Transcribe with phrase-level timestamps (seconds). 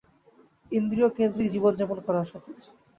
[0.71, 2.57] ইন্দ্রিয়-কেন্দ্রিক জীবন যাপন করা সহজ।